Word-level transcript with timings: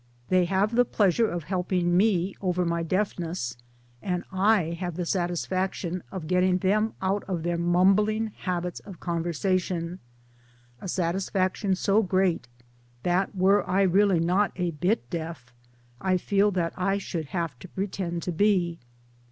They 0.29 0.45
have 0.45 0.73
the 0.73 0.83
pleasure 0.83 1.29
of 1.29 1.43
helping 1.43 1.95
me 1.95 2.35
over 2.41 2.65
my 2.65 2.81
deafness, 2.81 3.55
and 4.01 4.23
I 4.31 4.71
have 4.79 4.95
the 4.95 5.05
satisfaction 5.05 6.01
of 6.11 6.25
getting 6.25 6.57
them 6.57 6.95
out 7.03 7.23
of 7.25 7.43
their 7.43 7.59
mumbling 7.59 8.31
habits 8.35 8.79
of 8.79 8.99
conversation 8.99 9.99
a 10.79 10.87
satisfaction 10.87 11.75
so 11.75 12.01
great 12.01 12.47
that 13.03 13.35
were 13.35 13.63
I 13.69 13.83
really 13.83 14.19
not 14.19 14.51
a 14.55 14.71
bit 14.71 15.07
deaf 15.11 15.53
I 16.01 16.17
feel 16.17 16.49
that 16.49 16.73
I 16.75 16.97
should 16.97 17.25
have 17.25 17.59
to 17.59 17.67
pretend 17.67 18.23
to 18.23 18.31
be 18.31 18.79